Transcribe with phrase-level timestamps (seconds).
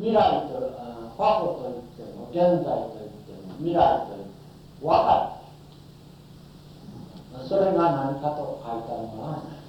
[0.00, 0.56] 未来と
[1.18, 4.32] 過去といっても現在といっても未来といって
[4.80, 5.36] も分か
[7.36, 9.60] るそれが何かと書いたのはない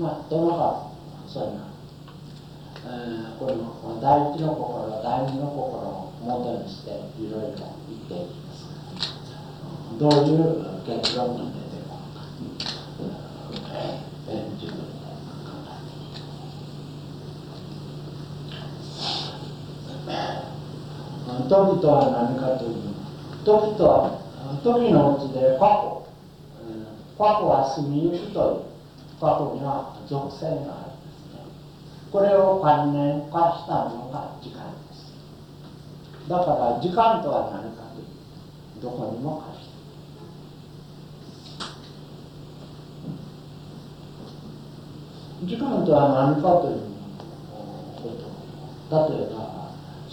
[0.00, 0.90] まあどのか
[1.28, 1.70] そういうな、
[2.86, 6.90] えー、この第一の心第二の心を元にして
[7.22, 8.66] いろいろ言っていきます
[9.96, 10.42] どういう
[10.84, 11.86] 結論が出てくる
[13.60, 13.70] か、
[14.28, 14.98] えー、自分で
[21.48, 22.88] 時とは何かという
[23.44, 24.20] 時とは
[24.62, 26.06] 時のうちで過去
[27.16, 31.40] 過去は住みゆくという過去には属性があるんですね
[32.12, 35.12] これを関連化したのが時間です
[36.28, 39.78] だから時間とは何かというどこにも化して
[45.46, 46.80] 時間とは何かという
[47.96, 48.10] こ
[48.90, 49.14] と。
[49.14, 49.57] 例えば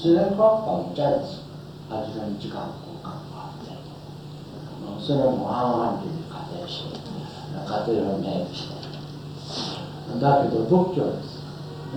[0.05, 1.41] 自然学科みたいです
[1.89, 3.73] 初めに時間空間があって
[5.01, 6.93] それも暗々に仮定して
[7.49, 8.75] 家庭を明記して
[10.21, 11.41] だけど仏教です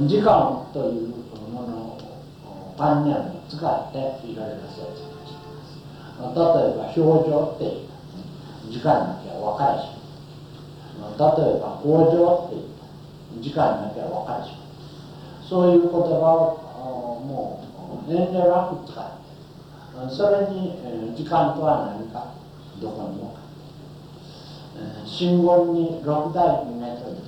[0.08, 1.16] 時間という
[1.52, 5.44] ものを観念を使っていろいろ説明して
[6.16, 9.84] ます例えば表情っていう時間だけは分かるし
[10.96, 14.54] 例えば工場っていう時間だけは分かるし
[15.46, 16.68] そういう言葉を
[17.28, 17.67] もう
[18.08, 19.28] 遠慮なく使って
[20.10, 22.32] それに、え時間とは何か
[22.80, 23.32] どこにも。
[23.34, 23.40] か
[24.76, 27.18] え信言に六大義目という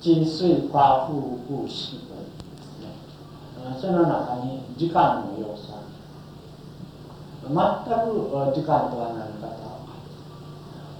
[0.00, 2.26] 地水化風風式という。
[2.56, 5.76] ですねその中に時間の要素。
[7.46, 7.54] 全く
[8.54, 9.66] 時間とは何かと。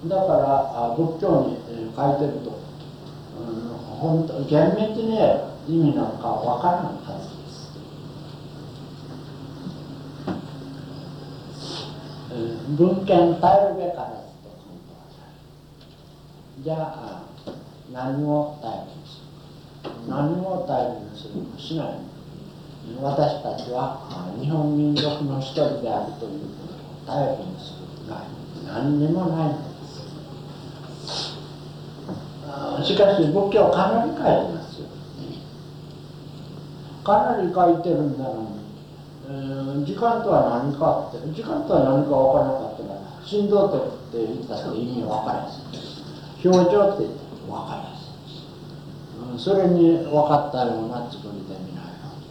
[0.08, 1.58] だから仏教に
[1.96, 2.60] 書いてると、
[3.40, 7.76] うん、本当厳密に言えば意味なんかわからないはずです、
[12.30, 15.26] えー、文献耐えるべからずと書いてあ
[16.58, 17.22] るじゃあ
[17.92, 19.26] 何を耐えるにする
[20.08, 21.86] 何を耐えるにするかしない。
[23.02, 23.98] 私たちは
[24.40, 26.62] 日本民族の一人であるというこ
[27.06, 27.72] とを耐えるにす。
[27.72, 28.22] るが
[28.64, 30.06] 何にもないのです。
[32.86, 34.65] しかし仏教かなり書いてます。
[37.06, 38.58] かなり書いてるんだのに、
[39.28, 45.62] えー、時間とは何かって時間とは何か分からなかったら振動って言ったって意味分からず
[46.42, 48.10] 表情って言って分からず、
[49.22, 52.26] うん、それに分かったようなつもりで見ないわけ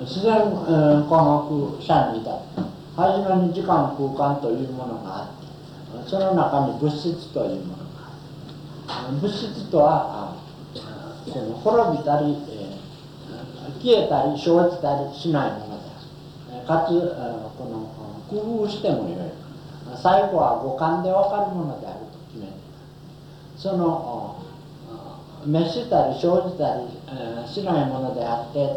[0.00, 2.40] で自然、えー、科学者にだ
[2.96, 7.87] 初めに時間空間というものがあってその中に物質というもの
[8.88, 10.34] 物質とは
[11.32, 12.78] この滅びたり、え、
[13.82, 15.90] 消えたり生じたりしないもので
[16.56, 16.90] あるかつ
[17.58, 17.88] この
[18.30, 19.48] 工夫してもよい。
[19.96, 22.52] 最後は五感で分かるものであると決めて
[23.56, 24.36] その
[25.44, 28.76] 滅したり生じたり、え、しないものであって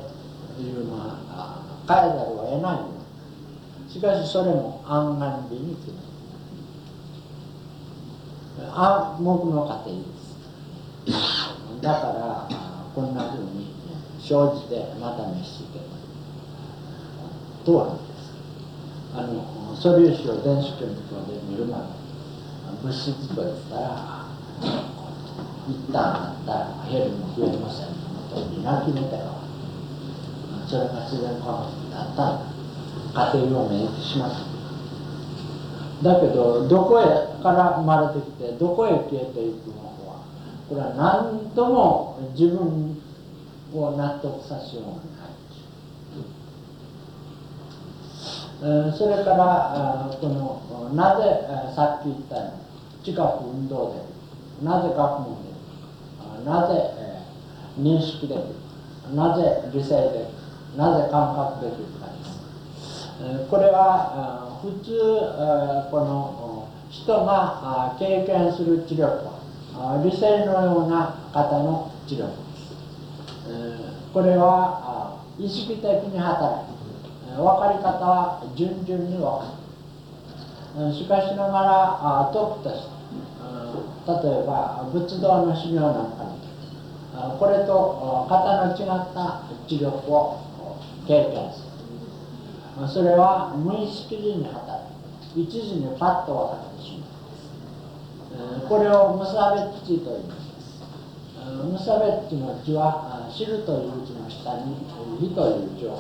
[0.56, 2.80] というのは変えざるを得ない
[3.92, 6.11] しかしそれも暗眼美に決め
[8.60, 10.02] 暗黙の過程で
[11.14, 11.50] す
[11.82, 12.50] だから
[12.94, 13.72] こんなふうに
[14.20, 15.80] 生じてまた滅して
[17.66, 18.34] とはです
[19.14, 21.84] あの素粒子を電子顕微鏡で見るな
[22.84, 24.26] 物質といったら
[25.70, 27.88] 一旦あったら減るも増えません
[28.30, 29.42] とみな決めたよ
[30.68, 34.51] それが自然科学だったら家庭を免疫します
[36.04, 37.04] だけどどこへ
[37.44, 40.22] から生まれてきてどこへ消えていくのかは
[40.68, 42.98] これは何とも自分
[43.74, 45.00] を納得させようがな
[48.88, 51.24] い、えそれからこのなぜ
[51.76, 52.52] さっき言ったように
[53.04, 54.02] 知覚運動で
[54.66, 55.52] なぜ学問で
[56.46, 56.92] なぜ
[57.80, 58.36] 認識で
[59.14, 60.28] なぜ理性で
[60.76, 62.41] なぜ感覚できるかです。
[63.50, 69.12] これは普通この人が経験する知力
[69.76, 72.74] は理性のような方の知力です。
[74.14, 76.68] これは意識的に働き
[77.38, 79.46] 分かり方は順々に分か
[80.78, 80.94] る。
[80.94, 82.92] しかしながら時として
[84.08, 86.32] 例えば仏道の修行なんかに
[87.38, 89.36] これと型の違った
[89.68, 90.34] 知力を
[91.08, 91.61] 経験する。
[92.88, 95.40] それは無意識時に働く。
[95.40, 98.68] 一時にパッと分かってします。
[98.68, 100.42] これを無差別地と言います。
[101.72, 104.76] 無差別地の地は知るという字の下に
[105.20, 105.96] 「理」という字を